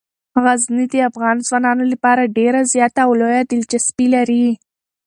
غزني 0.43 0.85
د 0.93 0.95
افغان 1.09 1.37
ځوانانو 1.47 1.83
لپاره 1.93 2.31
ډیره 2.37 2.59
زیاته 2.73 3.01
او 3.05 3.11
لویه 3.19 3.43
دلچسپي 3.51 4.07
لري. 4.15 4.45